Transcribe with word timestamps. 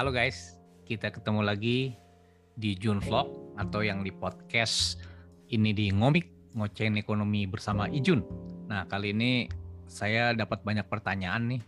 Halo 0.00 0.16
guys, 0.16 0.56
kita 0.88 1.12
ketemu 1.12 1.44
lagi 1.44 1.92
di 2.56 2.72
June 2.72 3.04
Vlog 3.04 3.52
atau 3.60 3.84
yang 3.84 4.00
di 4.00 4.08
podcast 4.08 4.96
ini 5.52 5.76
di 5.76 5.92
Ngomik 5.92 6.56
Ngoceng 6.56 6.96
Ekonomi 6.96 7.44
bersama 7.44 7.84
Ijun. 7.84 8.24
Nah 8.64 8.88
kali 8.88 9.12
ini 9.12 9.44
saya 9.84 10.32
dapat 10.32 10.64
banyak 10.64 10.88
pertanyaan 10.88 11.52
nih, 11.52 11.60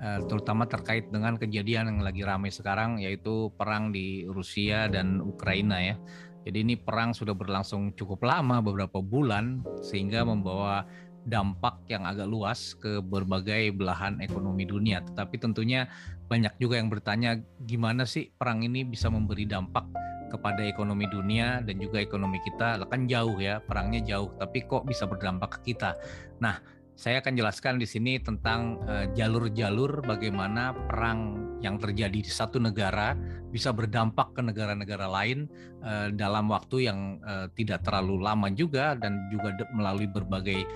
eh, 0.00 0.20
terutama 0.24 0.64
terkait 0.64 1.12
dengan 1.12 1.36
kejadian 1.36 1.92
yang 1.92 2.00
lagi 2.00 2.24
ramai 2.24 2.48
sekarang 2.48 2.96
yaitu 2.96 3.52
perang 3.60 3.92
di 3.92 4.24
Rusia 4.24 4.88
dan 4.88 5.20
Ukraina 5.20 5.76
ya. 5.76 6.00
Jadi 6.48 6.64
ini 6.64 6.80
perang 6.80 7.12
sudah 7.12 7.36
berlangsung 7.36 7.92
cukup 7.92 8.24
lama 8.24 8.64
beberapa 8.64 9.04
bulan 9.04 9.60
sehingga 9.84 10.24
membawa 10.24 10.88
dampak 11.26 11.82
yang 11.90 12.06
agak 12.06 12.30
luas 12.30 12.78
ke 12.78 13.02
berbagai 13.02 13.74
belahan 13.74 14.22
ekonomi 14.22 14.62
dunia. 14.64 15.02
Tetapi 15.02 15.36
tentunya 15.42 15.90
banyak 16.30 16.54
juga 16.62 16.78
yang 16.78 16.88
bertanya 16.88 17.42
gimana 17.66 18.06
sih 18.06 18.30
perang 18.30 18.62
ini 18.62 18.86
bisa 18.86 19.10
memberi 19.10 19.44
dampak 19.44 19.84
kepada 20.30 20.62
ekonomi 20.62 21.06
dunia 21.10 21.62
dan 21.62 21.78
juga 21.82 21.98
ekonomi 22.02 22.38
kita. 22.42 22.82
Kan 22.86 23.10
jauh 23.10 23.36
ya, 23.38 23.58
perangnya 23.62 24.02
jauh, 24.06 24.30
tapi 24.38 24.66
kok 24.66 24.86
bisa 24.86 25.06
berdampak 25.06 25.58
ke 25.60 25.74
kita. 25.74 25.98
Nah, 26.38 26.58
saya 26.96 27.20
akan 27.20 27.36
jelaskan 27.36 27.76
di 27.76 27.86
sini 27.86 28.16
tentang 28.22 28.80
eh, 28.88 29.06
jalur-jalur 29.12 30.02
bagaimana 30.02 30.72
perang 30.72 31.45
yang 31.64 31.80
terjadi 31.80 32.20
di 32.20 32.28
satu 32.28 32.60
negara 32.60 33.16
bisa 33.48 33.72
berdampak 33.72 34.36
ke 34.36 34.40
negara-negara 34.44 35.08
lain 35.08 35.48
uh, 35.80 36.12
dalam 36.12 36.52
waktu 36.52 36.90
yang 36.90 37.16
uh, 37.24 37.48
tidak 37.56 37.84
terlalu 37.86 38.20
lama 38.20 38.52
juga 38.52 38.92
dan 38.98 39.28
juga 39.32 39.56
melalui 39.72 40.08
berbagai 40.10 40.68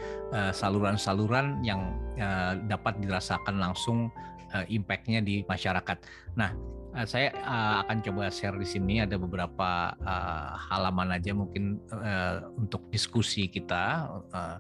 saluran-saluran 0.55 1.61
uh, 1.61 1.65
yang 1.67 1.81
uh, 2.17 2.57
dapat 2.71 2.97
dirasakan 3.03 3.59
langsung 3.59 4.09
uh, 4.55 4.65
impactnya 4.67 5.23
di 5.23 5.43
masyarakat. 5.47 5.99
Nah, 6.35 6.55
uh, 6.95 7.07
saya 7.07 7.35
uh, 7.43 7.87
akan 7.87 7.99
coba 8.03 8.31
share 8.31 8.59
di 8.59 8.67
sini 8.67 9.03
ada 9.03 9.17
beberapa 9.19 9.95
uh, 10.03 10.49
halaman 10.71 11.15
aja 11.15 11.35
mungkin 11.35 11.79
uh, 11.95 12.51
untuk 12.59 12.87
diskusi 12.91 13.47
kita. 13.47 14.09
Uh, 14.31 14.57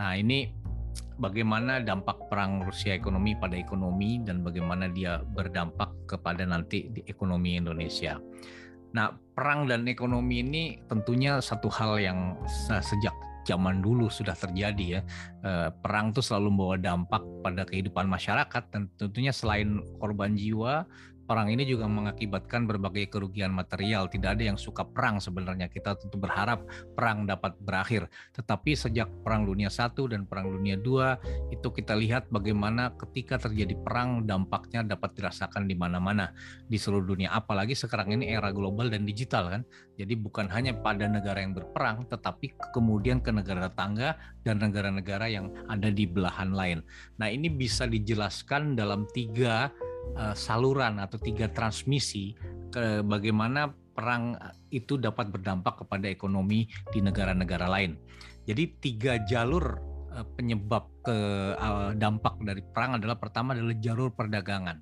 nah, 0.00 0.12
ini 0.16 0.52
bagaimana 1.18 1.78
dampak 1.82 2.28
perang 2.30 2.64
Rusia 2.64 2.94
ekonomi 2.94 3.38
pada 3.38 3.54
ekonomi 3.54 4.18
dan 4.22 4.42
bagaimana 4.42 4.90
dia 4.90 5.22
berdampak 5.22 5.90
kepada 6.10 6.42
nanti 6.46 6.90
di 6.90 7.00
ekonomi 7.06 7.58
Indonesia. 7.58 8.18
Nah, 8.94 9.10
perang 9.34 9.66
dan 9.66 9.90
ekonomi 9.90 10.42
ini 10.42 10.78
tentunya 10.86 11.42
satu 11.42 11.66
hal 11.66 11.98
yang 11.98 12.38
sejak 12.62 13.14
zaman 13.44 13.84
dulu 13.84 14.08
sudah 14.08 14.32
terjadi 14.32 14.98
ya. 14.98 15.00
Eh, 15.44 15.68
perang 15.84 16.10
itu 16.10 16.24
selalu 16.24 16.48
membawa 16.54 16.76
dampak 16.80 17.22
pada 17.44 17.62
kehidupan 17.68 18.08
masyarakat 18.08 18.62
dan 18.72 18.88
tentunya 18.96 19.30
selain 19.30 19.84
korban 20.00 20.38
jiwa, 20.38 20.88
perang 21.24 21.48
ini 21.48 21.64
juga 21.64 21.88
mengakibatkan 21.88 22.68
berbagai 22.68 23.08
kerugian 23.08 23.50
material. 23.50 24.06
Tidak 24.08 24.30
ada 24.36 24.44
yang 24.44 24.60
suka 24.60 24.84
perang 24.84 25.18
sebenarnya. 25.18 25.72
Kita 25.72 25.96
tentu 25.96 26.20
berharap 26.20 26.64
perang 26.94 27.24
dapat 27.24 27.56
berakhir. 27.60 28.06
Tetapi 28.36 28.76
sejak 28.76 29.08
Perang 29.24 29.48
Dunia 29.48 29.72
I 29.72 29.88
dan 30.12 30.28
Perang 30.28 30.52
Dunia 30.52 30.76
II 30.76 31.00
itu 31.48 31.68
kita 31.72 31.96
lihat 31.96 32.28
bagaimana 32.28 32.92
ketika 33.00 33.40
terjadi 33.40 33.74
perang 33.80 34.28
dampaknya 34.28 34.84
dapat 34.84 35.16
dirasakan 35.16 35.64
di 35.64 35.74
mana-mana 35.74 36.30
di 36.68 36.76
seluruh 36.76 37.16
dunia. 37.16 37.32
Apalagi 37.32 37.72
sekarang 37.72 38.20
ini 38.20 38.30
era 38.30 38.52
global 38.52 38.92
dan 38.92 39.08
digital 39.08 39.48
kan. 39.48 39.62
Jadi 39.96 40.14
bukan 40.18 40.50
hanya 40.50 40.74
pada 40.76 41.06
negara 41.06 41.40
yang 41.40 41.54
berperang 41.54 42.04
tetapi 42.10 42.52
kemudian 42.74 43.22
ke 43.22 43.30
negara 43.30 43.70
tetangga 43.70 44.18
dan 44.42 44.60
negara-negara 44.60 45.26
yang 45.30 45.50
ada 45.70 45.88
di 45.88 46.04
belahan 46.04 46.52
lain. 46.52 46.82
Nah, 47.16 47.30
ini 47.30 47.48
bisa 47.48 47.88
dijelaskan 47.88 48.76
dalam 48.76 49.06
tiga 49.14 49.70
uh, 50.16 50.34
saluran 50.36 51.00
atau 51.00 51.16
tiga 51.20 51.48
transmisi 51.50 52.36
ke 52.70 53.00
bagaimana 53.06 53.72
perang 53.94 54.34
itu 54.74 54.98
dapat 54.98 55.30
berdampak 55.30 55.86
kepada 55.86 56.10
ekonomi 56.10 56.66
di 56.90 56.98
negara-negara 56.98 57.70
lain. 57.70 57.94
Jadi 58.44 58.64
tiga 58.82 59.22
jalur 59.24 59.78
uh, 60.12 60.26
penyebab 60.34 60.90
ke 61.04 61.16
dampak 62.00 62.40
dari 62.40 62.64
perang 62.64 62.96
adalah 62.96 63.20
pertama 63.20 63.52
adalah 63.52 63.76
jalur 63.76 64.08
perdagangan. 64.16 64.80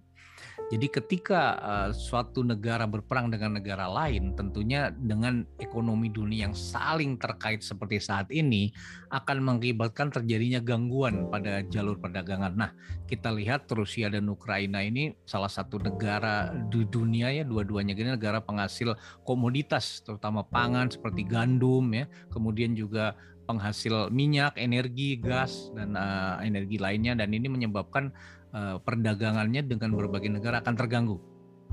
Jadi 0.72 0.86
ketika 0.88 1.60
uh, 1.60 1.90
suatu 1.92 2.40
negara 2.40 2.88
berperang 2.88 3.28
dengan 3.28 3.60
negara 3.60 3.84
lain, 3.88 4.32
tentunya 4.32 4.88
dengan 4.88 5.44
ekonomi 5.60 6.08
dunia 6.08 6.48
yang 6.48 6.56
saling 6.56 7.20
terkait 7.20 7.60
seperti 7.60 8.00
saat 8.00 8.32
ini 8.32 8.72
akan 9.12 9.44
mengakibatkan 9.44 10.08
terjadinya 10.08 10.64
gangguan 10.64 11.28
pada 11.28 11.60
jalur 11.68 12.00
perdagangan. 12.00 12.56
Nah, 12.56 12.70
kita 13.04 13.28
lihat 13.36 13.68
Rusia 13.68 14.08
dan 14.08 14.32
Ukraina 14.32 14.80
ini 14.80 15.12
salah 15.28 15.52
satu 15.52 15.76
negara 15.76 16.48
di 16.72 16.88
dunia 16.88 17.28
ya, 17.28 17.44
dua-duanya 17.44 17.92
ini 17.92 18.16
negara 18.16 18.40
penghasil 18.40 18.96
komoditas, 19.28 20.00
terutama 20.00 20.40
pangan 20.40 20.88
seperti 20.88 21.28
gandum 21.28 21.92
ya, 21.92 22.08
kemudian 22.32 22.72
juga 22.72 23.12
penghasil 23.44 24.08
minyak, 24.08 24.56
energi, 24.56 25.18
gas 25.18 25.68
dan 25.76 25.98
uh, 25.98 26.38
energi 26.40 26.78
lainnya 26.78 27.18
dan 27.18 27.34
ini 27.34 27.50
menyebabkan 27.50 28.14
uh, 28.52 28.76
perdagangannya 28.80 29.64
dengan 29.66 29.96
berbagai 29.96 30.30
negara 30.30 30.60
akan 30.60 30.74
terganggu. 30.76 31.18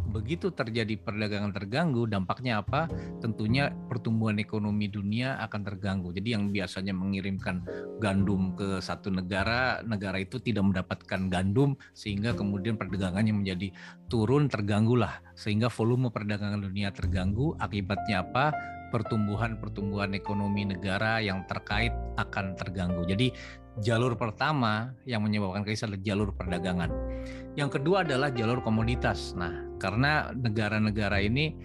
Begitu 0.10 0.50
terjadi 0.50 0.98
perdagangan 0.98 1.54
terganggu, 1.54 2.10
dampaknya 2.10 2.64
apa? 2.64 2.90
Tentunya 3.22 3.70
pertumbuhan 3.92 4.42
ekonomi 4.42 4.90
dunia 4.90 5.38
akan 5.44 5.62
terganggu. 5.62 6.10
Jadi 6.16 6.34
yang 6.34 6.50
biasanya 6.50 6.98
mengirimkan 6.98 7.62
gandum 8.02 8.58
ke 8.58 8.82
satu 8.82 9.14
negara, 9.14 9.86
negara 9.86 10.18
itu 10.18 10.42
tidak 10.42 10.66
mendapatkan 10.66 11.30
gandum 11.30 11.78
sehingga 11.94 12.34
kemudian 12.34 12.80
perdagangannya 12.80 13.38
menjadi 13.38 13.70
turun, 14.10 14.50
terganggu 14.50 14.98
lah. 14.98 15.22
Sehingga 15.38 15.70
volume 15.70 16.10
perdagangan 16.10 16.64
dunia 16.64 16.90
terganggu. 16.90 17.54
Akibatnya 17.62 18.26
apa? 18.26 18.56
Pertumbuhan-pertumbuhan 18.90 20.14
ekonomi 20.18 20.68
negara 20.68 21.22
yang 21.24 21.46
terkait 21.46 21.94
akan 22.18 22.58
terganggu. 22.58 23.06
Jadi 23.06 23.32
jalur 23.80 24.18
pertama 24.20 24.92
yang 25.08 25.24
menyebabkan 25.24 25.64
krisis 25.64 25.88
adalah 25.88 26.04
jalur 26.04 26.30
perdagangan. 26.36 26.92
Yang 27.56 27.80
kedua 27.80 28.04
adalah 28.04 28.30
jalur 28.34 28.60
komoditas. 28.60 29.34
Nah, 29.38 29.54
karena 29.80 30.34
negara-negara 30.36 31.24
ini 31.24 31.56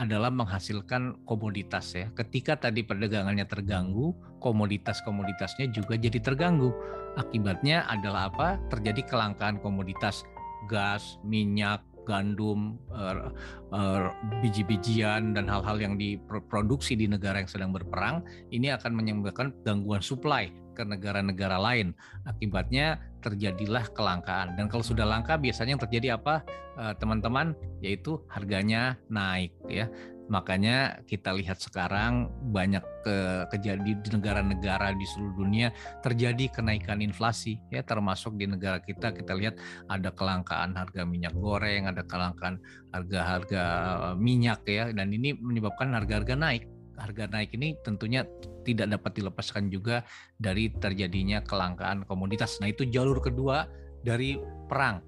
adalah 0.00 0.32
menghasilkan 0.32 1.28
komoditas 1.28 1.92
ya. 1.92 2.08
Ketika 2.16 2.56
tadi 2.56 2.80
perdagangannya 2.80 3.44
terganggu, 3.44 4.16
komoditas-komoditasnya 4.40 5.68
juga 5.68 6.00
jadi 6.00 6.16
terganggu. 6.18 6.72
Akibatnya 7.20 7.84
adalah 7.86 8.32
apa? 8.32 8.56
Terjadi 8.72 9.04
kelangkaan 9.04 9.60
komoditas 9.60 10.24
gas, 10.70 11.20
minyak, 11.26 11.84
gandum, 12.04 12.78
uh, 12.90 13.30
uh, 13.70 14.10
biji-bijian 14.42 15.34
dan 15.34 15.46
hal-hal 15.46 15.78
yang 15.78 15.94
diproduksi 15.96 16.98
di 16.98 17.06
negara 17.06 17.42
yang 17.42 17.50
sedang 17.50 17.70
berperang 17.70 18.22
ini 18.50 18.74
akan 18.74 18.92
menyebabkan 18.94 19.54
gangguan 19.62 20.02
supply 20.02 20.50
ke 20.72 20.82
negara-negara 20.82 21.60
lain. 21.60 21.92
Akibatnya 22.24 22.98
terjadilah 23.20 23.86
kelangkaan. 23.92 24.56
Dan 24.56 24.66
kalau 24.66 24.82
sudah 24.82 25.04
langka 25.06 25.36
biasanya 25.36 25.76
yang 25.76 25.82
terjadi 25.84 26.08
apa 26.16 26.42
eh, 26.80 26.94
teman-teman? 26.98 27.54
Yaitu 27.84 28.18
harganya 28.32 28.96
naik 29.12 29.52
ya. 29.68 29.86
Makanya 30.32 31.04
kita 31.04 31.36
lihat 31.36 31.60
sekarang 31.60 32.32
banyak 32.48 32.80
ke, 33.04 33.16
kejadian 33.52 34.00
di 34.00 34.08
negara-negara 34.08 34.96
di 34.96 35.04
seluruh 35.04 35.44
dunia 35.44 35.68
terjadi 36.00 36.48
kenaikan 36.48 37.04
inflasi 37.04 37.60
ya 37.68 37.84
termasuk 37.84 38.40
di 38.40 38.48
negara 38.48 38.80
kita 38.80 39.12
kita 39.12 39.36
lihat 39.36 39.60
ada 39.92 40.08
kelangkaan 40.08 40.72
harga 40.72 41.04
minyak 41.04 41.36
goreng, 41.36 41.84
ada 41.84 42.00
kelangkaan 42.08 42.56
harga-harga 42.96 43.62
eh, 44.08 44.14
minyak 44.16 44.64
ya 44.64 44.88
dan 44.96 45.12
ini 45.12 45.36
menyebabkan 45.36 45.92
harga-harga 45.92 46.32
naik 46.32 46.64
harga 46.96 47.28
naik 47.28 47.52
ini 47.56 47.76
tentunya 47.82 48.24
tidak 48.62 48.94
dapat 48.94 49.12
dilepaskan 49.18 49.68
juga 49.68 50.06
dari 50.38 50.70
terjadinya 50.70 51.42
kelangkaan 51.42 52.06
komoditas. 52.06 52.62
Nah, 52.62 52.70
itu 52.70 52.86
jalur 52.86 53.18
kedua 53.18 53.66
dari 54.06 54.38
perang. 54.70 55.02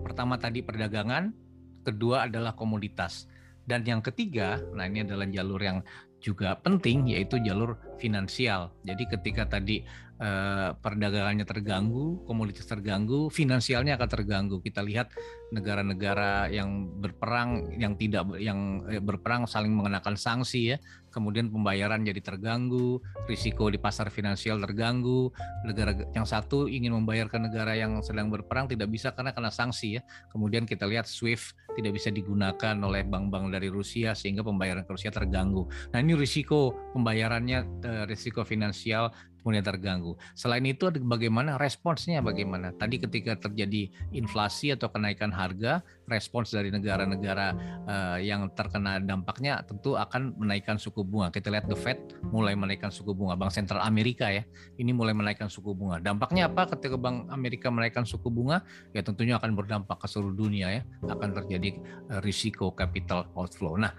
Pertama 0.00 0.40
tadi 0.40 0.64
perdagangan, 0.64 1.28
kedua 1.84 2.24
adalah 2.24 2.56
komoditas. 2.56 3.28
Dan 3.64 3.80
yang 3.88 4.04
ketiga, 4.04 4.60
nah 4.76 4.84
ini 4.84 5.08
adalah 5.08 5.24
jalur 5.24 5.60
yang 5.60 5.80
juga 6.24 6.56
penting 6.56 7.12
yaitu 7.12 7.36
jalur 7.44 7.76
finansial. 8.00 8.72
Jadi 8.80 9.04
ketika 9.12 9.44
tadi 9.44 9.84
eh, 10.16 10.70
perdagangannya 10.72 11.44
terganggu, 11.44 12.24
komoditas 12.24 12.64
terganggu, 12.64 13.28
finansialnya 13.28 14.00
akan 14.00 14.08
terganggu. 14.08 14.56
Kita 14.64 14.80
lihat 14.80 15.12
negara-negara 15.52 16.48
yang 16.48 16.88
berperang 16.98 17.76
yang 17.76 17.94
tidak 18.00 18.24
yang 18.40 18.82
eh, 18.88 19.04
berperang 19.04 19.44
saling 19.44 19.76
mengenakan 19.76 20.16
sanksi 20.16 20.74
ya. 20.74 20.78
Kemudian 21.14 21.46
pembayaran 21.46 22.02
jadi 22.02 22.18
terganggu, 22.18 22.98
risiko 23.30 23.70
di 23.70 23.78
pasar 23.78 24.10
finansial 24.10 24.58
terganggu. 24.58 25.30
Negara 25.62 25.94
yang 26.10 26.26
satu 26.26 26.66
ingin 26.66 26.90
membayar 26.90 27.30
ke 27.30 27.38
negara 27.38 27.78
yang 27.78 28.02
sedang 28.02 28.34
berperang 28.34 28.66
tidak 28.66 28.90
bisa 28.90 29.14
karena 29.14 29.30
kena 29.30 29.54
sanksi 29.54 30.00
ya. 30.00 30.02
Kemudian 30.34 30.66
kita 30.66 30.90
lihat 30.90 31.06
SWIFT 31.06 31.54
tidak 31.78 31.94
bisa 31.94 32.10
digunakan 32.10 32.74
oleh 32.82 33.06
bank-bank 33.06 33.54
dari 33.54 33.70
Rusia 33.70 34.14
sehingga 34.18 34.42
pembayaran 34.42 34.82
ke 34.82 34.90
Rusia 34.90 35.14
terganggu. 35.14 35.70
Nah, 35.94 36.02
ini 36.02 36.13
risiko 36.16 36.74
pembayarannya 36.94 37.58
eh, 37.84 38.04
risiko 38.08 38.42
finansial 38.42 39.12
mulai 39.44 39.60
terganggu. 39.60 40.16
Selain 40.32 40.64
itu 40.64 40.88
bagaimana 41.04 41.60
responsnya 41.60 42.24
bagaimana? 42.24 42.72
Tadi 42.74 42.96
ketika 42.96 43.36
terjadi 43.36 43.92
inflasi 44.16 44.72
atau 44.72 44.88
kenaikan 44.88 45.28
harga, 45.30 45.84
respons 46.08 46.52
dari 46.52 46.72
negara-negara 46.72 47.52
uh, 47.84 48.18
yang 48.18 48.48
terkena 48.56 48.98
dampaknya 49.04 49.60
tentu 49.68 50.00
akan 50.00 50.32
menaikkan 50.40 50.80
suku 50.80 51.04
bunga. 51.04 51.28
Kita 51.28 51.52
lihat 51.52 51.68
The 51.68 51.76
Fed 51.76 52.00
mulai 52.32 52.56
menaikkan 52.56 52.88
suku 52.88 53.12
bunga, 53.12 53.36
Bank 53.36 53.52
Sentral 53.52 53.84
Amerika 53.84 54.32
ya, 54.32 54.42
ini 54.80 54.96
mulai 54.96 55.12
menaikkan 55.12 55.52
suku 55.52 55.76
bunga. 55.76 56.00
Dampaknya 56.00 56.48
apa 56.48 56.72
ketika 56.72 56.96
Bank 56.96 57.28
Amerika 57.28 57.68
menaikkan 57.68 58.08
suku 58.08 58.32
bunga? 58.32 58.64
Ya 58.96 59.04
tentunya 59.04 59.36
akan 59.36 59.52
berdampak 59.52 60.00
ke 60.00 60.08
seluruh 60.08 60.32
dunia 60.32 60.72
ya, 60.72 60.82
akan 61.04 61.36
terjadi 61.44 61.76
uh, 62.08 62.20
risiko 62.24 62.72
capital 62.72 63.28
outflow. 63.36 63.76
Nah, 63.76 63.92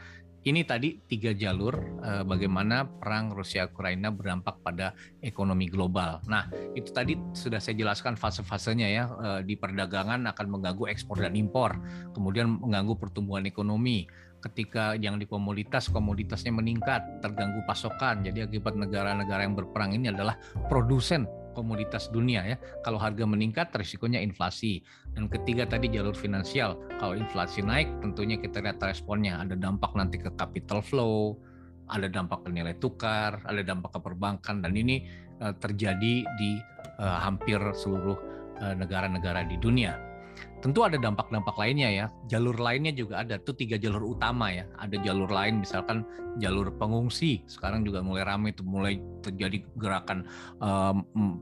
ini 0.46 0.62
tadi 0.62 1.02
tiga 1.10 1.34
jalur 1.34 1.74
uh, 2.06 2.22
bagaimana 2.22 2.86
perang 2.86 3.34
Rusia 3.34 3.66
Ukraina 3.66 4.14
berdampak 4.14 4.62
pada 4.62 4.94
ekonomi 5.26 5.66
global. 5.66 6.22
Nah, 6.30 6.46
itu 6.78 6.94
tadi 6.94 7.18
sudah 7.34 7.58
saya 7.58 7.74
jelaskan 7.74 8.14
fase-fasenya 8.14 8.88
ya 8.88 9.04
uh, 9.10 9.42
di 9.42 9.58
perdagangan 9.58 10.22
akan 10.30 10.46
mengganggu 10.46 10.86
ekspor 10.86 11.18
dan 11.18 11.34
impor, 11.34 11.74
kemudian 12.14 12.62
mengganggu 12.62 12.94
pertumbuhan 12.94 13.50
ekonomi. 13.50 14.06
Ketika 14.46 14.94
yang 14.94 15.18
di 15.18 15.26
komoditas 15.26 15.90
komoditasnya 15.90 16.54
meningkat, 16.54 17.02
terganggu 17.26 17.66
pasokan. 17.66 18.22
Jadi 18.22 18.46
akibat 18.46 18.78
negara-negara 18.78 19.42
yang 19.42 19.58
berperang 19.58 19.98
ini 19.98 20.14
adalah 20.14 20.38
produsen 20.70 21.26
komoditas 21.56 22.12
dunia 22.12 22.44
ya. 22.44 22.58
Kalau 22.84 23.00
harga 23.00 23.24
meningkat 23.24 23.72
risikonya 23.72 24.20
inflasi. 24.20 24.84
Dan 25.16 25.32
ketiga 25.32 25.64
tadi 25.64 25.88
jalur 25.88 26.14
finansial. 26.14 26.76
Kalau 27.00 27.16
inflasi 27.16 27.64
naik 27.64 27.88
tentunya 28.04 28.36
kita 28.36 28.60
lihat 28.60 28.84
responnya 28.84 29.40
ada 29.40 29.56
dampak 29.56 29.96
nanti 29.96 30.20
ke 30.20 30.30
capital 30.36 30.84
flow, 30.84 31.40
ada 31.88 32.12
dampak 32.12 32.44
ke 32.44 32.50
nilai 32.52 32.76
tukar, 32.78 33.40
ada 33.48 33.62
dampak 33.64 33.96
ke 33.96 34.00
perbankan 34.04 34.60
dan 34.60 34.76
ini 34.76 35.08
uh, 35.40 35.56
terjadi 35.56 36.28
di 36.38 36.52
uh, 37.00 37.20
hampir 37.24 37.60
seluruh 37.76 38.18
eh, 38.60 38.76
negara-negara 38.76 39.48
di 39.48 39.60
dunia. 39.60 40.15
Tentu 40.64 40.82
ada 40.82 40.98
dampak-dampak 40.98 41.54
lainnya 41.62 41.90
ya. 41.94 42.06
Jalur 42.26 42.58
lainnya 42.58 42.90
juga 42.90 43.22
ada. 43.22 43.38
Itu 43.38 43.54
tiga 43.54 43.78
jalur 43.78 44.18
utama 44.18 44.50
ya. 44.50 44.66
Ada 44.82 44.98
jalur 45.06 45.30
lain 45.30 45.62
misalkan 45.62 46.02
jalur 46.42 46.74
pengungsi. 46.76 47.46
Sekarang 47.46 47.86
juga 47.86 48.02
mulai 48.02 48.26
ramai 48.26 48.52
itu 48.52 48.66
mulai 48.66 48.98
terjadi 49.22 49.62
gerakan 49.78 50.26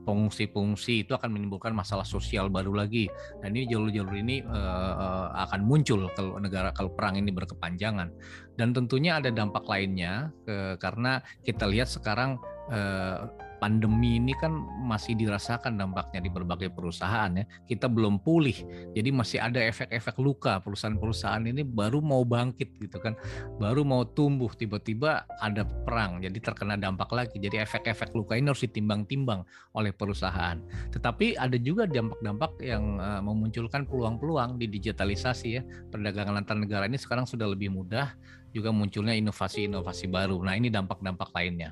pengungsi-pengungsi 0.04 1.08
itu 1.08 1.16
akan 1.16 1.32
menimbulkan 1.34 1.72
masalah 1.72 2.04
sosial 2.04 2.52
baru 2.52 2.76
lagi. 2.76 3.08
Dan 3.40 3.56
ini 3.56 3.66
jalur-jalur 3.72 4.16
ini 4.20 4.44
uh, 4.44 5.32
akan 5.48 5.64
muncul 5.64 6.12
kalau 6.14 6.36
negara 6.44 6.76
kalau 6.76 6.92
perang 6.92 7.16
ini 7.16 7.32
berkepanjangan. 7.32 8.12
Dan 8.60 8.76
tentunya 8.76 9.18
ada 9.18 9.34
dampak 9.34 9.66
lainnya 9.66 10.30
ke, 10.46 10.78
karena 10.78 11.24
kita 11.42 11.66
lihat 11.66 11.90
sekarang 11.90 12.38
uh, 12.70 13.32
pandemi 13.64 14.20
ini 14.20 14.36
kan 14.36 14.52
masih 14.84 15.16
dirasakan 15.16 15.80
dampaknya 15.80 16.20
di 16.20 16.28
berbagai 16.28 16.68
perusahaan 16.76 17.32
ya. 17.32 17.48
Kita 17.64 17.88
belum 17.88 18.20
pulih. 18.20 18.60
Jadi 18.92 19.08
masih 19.16 19.40
ada 19.40 19.64
efek-efek 19.64 20.20
luka. 20.20 20.60
Perusahaan-perusahaan 20.60 21.48
ini 21.48 21.64
baru 21.64 22.04
mau 22.04 22.28
bangkit 22.28 22.76
gitu 22.76 23.00
kan. 23.00 23.16
Baru 23.64 23.88
mau 23.88 24.04
tumbuh 24.04 24.52
tiba-tiba 24.52 25.24
ada 25.40 25.64
perang. 25.64 26.20
Jadi 26.20 26.44
terkena 26.44 26.76
dampak 26.76 27.08
lagi. 27.16 27.40
Jadi 27.40 27.64
efek-efek 27.64 28.12
luka 28.12 28.36
ini 28.36 28.52
harus 28.52 28.68
ditimbang-timbang 28.68 29.48
oleh 29.80 29.96
perusahaan. 29.96 30.60
Tetapi 30.92 31.40
ada 31.40 31.56
juga 31.56 31.88
dampak-dampak 31.88 32.60
yang 32.60 33.00
uh, 33.00 33.24
memunculkan 33.24 33.88
peluang-peluang 33.88 34.60
di 34.60 34.68
digitalisasi 34.68 35.48
ya. 35.56 35.64
Perdagangan 35.88 36.44
antar 36.44 36.60
negara 36.60 36.84
ini 36.84 37.00
sekarang 37.00 37.24
sudah 37.24 37.48
lebih 37.48 37.72
mudah 37.72 38.12
juga 38.52 38.76
munculnya 38.76 39.16
inovasi-inovasi 39.16 40.12
baru. 40.12 40.44
Nah, 40.44 40.54
ini 40.60 40.68
dampak-dampak 40.68 41.32
lainnya. 41.32 41.72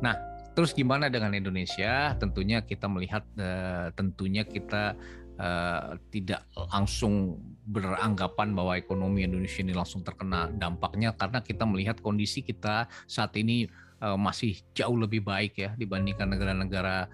Nah, 0.00 0.35
Terus 0.56 0.72
gimana 0.72 1.12
dengan 1.12 1.36
Indonesia? 1.36 2.16
Tentunya 2.16 2.64
kita 2.64 2.88
melihat 2.88 3.28
uh, 3.36 3.92
tentunya 3.92 4.40
kita 4.40 4.96
uh, 5.36 6.00
tidak 6.08 6.48
langsung 6.72 7.36
beranggapan 7.68 8.56
bahwa 8.56 8.72
ekonomi 8.80 9.28
Indonesia 9.28 9.60
ini 9.60 9.76
langsung 9.76 10.00
terkena 10.00 10.48
dampaknya 10.56 11.12
karena 11.12 11.44
kita 11.44 11.68
melihat 11.68 12.00
kondisi 12.00 12.40
kita 12.40 12.88
saat 13.04 13.36
ini 13.36 13.68
uh, 14.00 14.16
masih 14.16 14.56
jauh 14.72 14.96
lebih 14.96 15.28
baik 15.28 15.60
ya 15.60 15.76
dibandingkan 15.76 16.32
negara-negara 16.32 17.12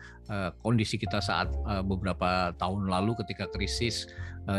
kondisi 0.65 0.97
kita 0.97 1.21
saat 1.21 1.53
beberapa 1.85 2.57
tahun 2.57 2.89
lalu 2.89 3.21
ketika 3.21 3.53
krisis 3.53 4.09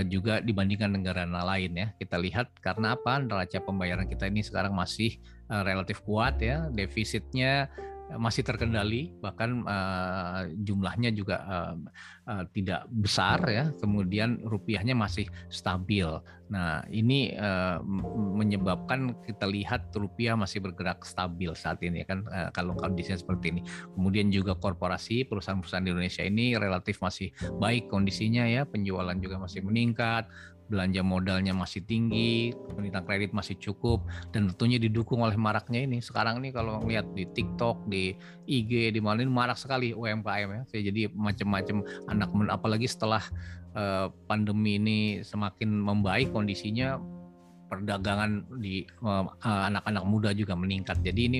juga 0.06 0.38
dibandingkan 0.38 0.94
negara 0.94 1.26
lain 1.26 1.74
ya. 1.74 1.88
Kita 1.98 2.22
lihat 2.22 2.54
karena 2.62 2.94
apa? 2.94 3.18
Neraca 3.18 3.58
pembayaran 3.58 4.06
kita 4.06 4.30
ini 4.30 4.46
sekarang 4.46 4.78
masih 4.78 5.18
relatif 5.50 6.06
kuat 6.06 6.38
ya. 6.46 6.70
Defisitnya 6.70 7.74
masih 8.18 8.46
terkendali 8.46 9.14
bahkan 9.22 9.66
uh, 9.66 10.46
jumlahnya 10.62 11.14
juga 11.14 11.38
uh, 11.44 11.76
uh, 12.28 12.44
tidak 12.52 12.88
besar 12.90 13.40
ya 13.50 13.66
kemudian 13.80 14.40
rupiahnya 14.44 14.96
masih 14.96 15.28
stabil 15.52 16.08
nah 16.52 16.86
ini 16.92 17.34
uh, 17.34 17.82
menyebabkan 18.38 19.18
kita 19.26 19.50
lihat 19.50 19.90
rupiah 19.96 20.38
masih 20.38 20.62
bergerak 20.62 21.02
stabil 21.02 21.50
saat 21.58 21.82
ini 21.82 22.06
kan 22.06 22.28
uh, 22.30 22.54
kalau 22.54 22.78
kondisinya 22.78 23.18
seperti 23.18 23.58
ini 23.58 23.62
kemudian 23.96 24.30
juga 24.30 24.54
korporasi 24.54 25.26
perusahaan-perusahaan 25.26 25.86
di 25.86 25.92
Indonesia 25.92 26.24
ini 26.24 26.54
relatif 26.60 27.02
masih 27.02 27.34
baik 27.58 27.90
kondisinya 27.90 28.46
ya 28.46 28.68
penjualan 28.70 29.18
juga 29.18 29.42
masih 29.42 29.66
meningkat 29.66 30.30
belanja 30.72 31.04
modalnya 31.04 31.52
masih 31.52 31.84
tinggi, 31.84 32.56
permintaan 32.56 33.04
kredit 33.04 33.36
masih 33.36 33.60
cukup, 33.60 34.02
dan 34.32 34.48
tentunya 34.52 34.80
didukung 34.80 35.22
oleh 35.22 35.36
maraknya 35.36 35.84
ini. 35.84 36.00
Sekarang 36.00 36.40
ini 36.40 36.56
kalau 36.56 36.80
lihat 36.88 37.12
di 37.12 37.28
TikTok, 37.28 37.86
di 37.92 38.16
IG, 38.48 38.96
di 38.96 39.02
mana 39.04 39.24
ini 39.24 39.32
marak 39.32 39.60
sekali 39.60 39.92
UMKM 39.92 40.50
ya. 40.50 40.62
Jadi 40.72 41.12
macam-macam 41.12 41.84
anak 42.14 42.30
apalagi 42.54 42.86
setelah 42.86 43.22
uh, 43.74 44.14
pandemi 44.30 44.78
ini 44.78 45.00
semakin 45.26 45.70
membaik 45.70 46.30
kondisinya 46.32 47.02
perdagangan 47.74 48.46
di 48.62 48.86
eh, 48.86 49.26
anak-anak 49.42 50.04
uh, 50.06 50.10
muda 50.10 50.30
juga 50.38 50.54
meningkat. 50.54 51.02
Jadi 51.02 51.22
ini 51.26 51.40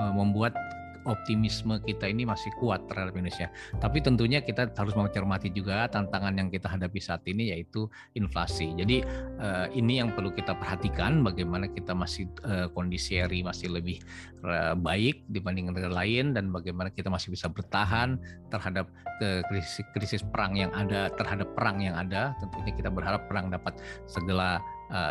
uh, 0.00 0.12
membuat 0.16 0.56
optimisme 1.04 1.80
kita 1.84 2.08
ini 2.08 2.24
masih 2.28 2.52
kuat 2.60 2.84
terhadap 2.88 3.16
Indonesia. 3.16 3.48
Tapi 3.80 4.00
tentunya 4.00 4.40
kita 4.40 4.72
harus 4.76 4.94
mencermati 4.96 5.52
juga 5.52 5.88
tantangan 5.88 6.34
yang 6.36 6.48
kita 6.48 6.68
hadapi 6.68 7.00
saat 7.00 7.24
ini 7.28 7.52
yaitu 7.52 7.88
inflasi. 8.16 8.72
Jadi 8.76 9.04
uh, 9.40 9.68
ini 9.72 10.00
yang 10.00 10.12
perlu 10.12 10.32
kita 10.32 10.56
perhatikan 10.56 11.20
bagaimana 11.20 11.68
kita 11.68 11.92
masih 11.92 12.28
uh, 12.44 12.68
kondisi 12.72 13.20
eri 13.20 13.44
masih 13.44 13.72
lebih 13.72 14.00
uh, 14.44 14.72
baik 14.76 15.24
dibanding 15.28 15.70
negara 15.72 15.92
lain 15.92 16.32
dan 16.32 16.48
bagaimana 16.50 16.88
kita 16.92 17.12
masih 17.12 17.32
bisa 17.32 17.48
bertahan 17.48 18.16
terhadap 18.48 18.88
krisis, 19.22 19.84
krisis 19.94 20.22
perang 20.26 20.58
yang 20.58 20.74
ada 20.74 21.06
terhadap 21.14 21.46
perang 21.54 21.78
yang 21.78 21.94
ada. 21.94 22.34
Tentunya 22.42 22.72
kita 22.74 22.90
berharap 22.90 23.30
perang 23.30 23.48
dapat 23.52 23.78
segera 24.10 24.58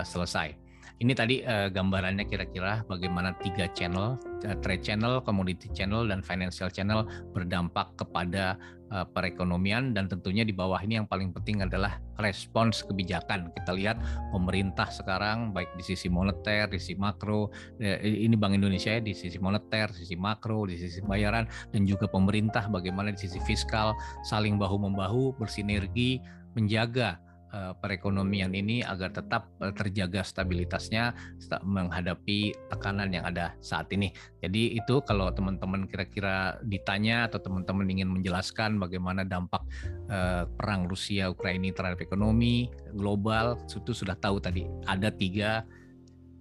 selesai. 0.04 0.63
Ini 1.04 1.12
tadi 1.20 1.44
uh, 1.44 1.68
gambarannya 1.68 2.24
kira-kira 2.24 2.88
bagaimana 2.88 3.36
tiga 3.44 3.68
channel, 3.76 4.16
uh, 4.48 4.56
trade 4.64 4.88
channel, 4.88 5.20
commodity 5.20 5.68
channel, 5.76 6.08
dan 6.08 6.24
financial 6.24 6.72
channel 6.72 7.04
berdampak 7.36 7.92
kepada 8.00 8.56
uh, 8.88 9.04
perekonomian 9.12 9.92
dan 9.92 10.08
tentunya 10.08 10.48
di 10.48 10.56
bawah 10.56 10.80
ini 10.80 11.04
yang 11.04 11.08
paling 11.12 11.36
penting 11.36 11.60
adalah 11.60 12.00
respons 12.24 12.88
kebijakan. 12.88 13.52
Kita 13.52 13.76
lihat 13.76 14.00
pemerintah 14.32 14.88
sekarang 14.96 15.52
baik 15.52 15.76
di 15.76 15.84
sisi 15.84 16.08
moneter, 16.08 16.72
di 16.72 16.80
sisi 16.80 16.96
makro, 16.96 17.52
ini 17.84 18.40
Bank 18.40 18.56
Indonesia 18.56 18.96
ya 18.96 19.04
di 19.04 19.12
sisi 19.12 19.36
moneter, 19.44 19.92
di 19.92 20.08
sisi 20.08 20.16
makro, 20.16 20.64
di 20.72 20.80
sisi 20.80 21.04
bayaran 21.04 21.44
dan 21.76 21.84
juga 21.84 22.08
pemerintah 22.08 22.72
bagaimana 22.72 23.12
di 23.12 23.20
sisi 23.20 23.44
fiskal 23.44 23.92
saling 24.24 24.56
bahu 24.56 24.80
membahu 24.80 25.36
bersinergi 25.36 26.24
menjaga 26.56 27.20
perekonomian 27.54 28.50
ini 28.58 28.82
agar 28.82 29.14
tetap 29.14 29.54
eh, 29.62 29.70
terjaga 29.78 30.26
stabilitasnya 30.26 31.14
menghadapi 31.62 32.54
tekanan 32.74 33.14
yang 33.14 33.30
ada 33.30 33.54
saat 33.62 33.94
ini. 33.94 34.10
Jadi 34.42 34.74
itu 34.74 35.00
kalau 35.06 35.30
teman-teman 35.30 35.86
kira-kira 35.86 36.58
ditanya 36.66 37.30
atau 37.30 37.38
teman-teman 37.38 37.86
ingin 37.94 38.10
menjelaskan 38.10 38.82
bagaimana 38.82 39.22
dampak 39.22 39.62
uh, 40.10 40.50
perang 40.58 40.90
Rusia 40.90 41.30
Ukraina 41.30 41.70
terhadap 41.70 42.02
ekonomi 42.02 42.74
global, 42.98 43.62
itu 43.70 43.94
sudah 43.94 44.18
tahu 44.18 44.42
tadi 44.42 44.66
ada 44.90 45.14
tiga 45.14 45.62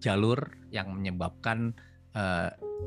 jalur 0.01 0.39
yang 0.73 0.91
menyebabkan 0.91 1.77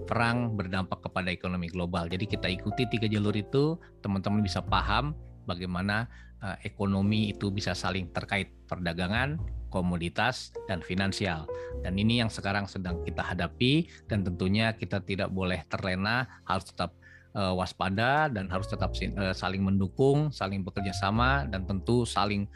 perang 0.06 0.54
berdampak 0.54 1.02
kepada 1.02 1.34
ekonomi 1.34 1.66
global. 1.66 2.06
Jadi 2.06 2.30
kita 2.30 2.46
ikuti 2.46 2.86
tiga 2.86 3.10
jalur 3.10 3.34
itu, 3.34 3.74
teman-teman 4.06 4.46
bisa 4.46 4.62
paham 4.62 5.18
bagaimana 5.46 6.10
uh, 6.42 6.58
ekonomi 6.66 7.32
itu 7.32 7.54
bisa 7.54 7.72
saling 7.78 8.10
terkait 8.12 8.52
perdagangan, 8.70 9.40
komoditas, 9.70 10.52
dan 10.66 10.82
finansial. 10.82 11.46
Dan 11.86 11.96
ini 12.02 12.20
yang 12.20 12.30
sekarang 12.34 12.66
sedang 12.66 13.02
kita 13.06 13.22
hadapi 13.22 13.88
dan 14.10 14.26
tentunya 14.26 14.74
kita 14.74 15.02
tidak 15.06 15.30
boleh 15.30 15.62
terlena, 15.70 16.26
harus 16.50 16.70
tetap 16.70 16.98
uh, 17.38 17.54
waspada 17.54 18.28
dan 18.28 18.50
harus 18.50 18.66
tetap 18.66 18.92
uh, 18.94 19.34
saling 19.34 19.62
mendukung, 19.62 20.34
saling 20.34 20.66
bekerja 20.66 20.94
sama 20.94 21.46
dan 21.50 21.64
tentu 21.66 22.04
saling 22.04 22.50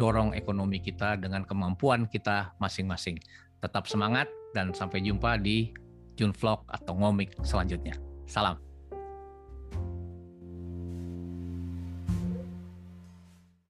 dorong 0.00 0.32
ekonomi 0.32 0.80
kita 0.80 1.20
dengan 1.20 1.44
kemampuan 1.44 2.08
kita 2.08 2.56
masing-masing. 2.56 3.20
Tetap 3.60 3.84
semangat 3.84 4.24
dan 4.56 4.72
sampai 4.72 5.04
jumpa 5.04 5.36
di 5.36 5.76
June 6.16 6.32
Vlog 6.32 6.64
atau 6.72 6.96
Ngomik 6.96 7.36
selanjutnya. 7.44 8.00
Salam. 8.24 8.67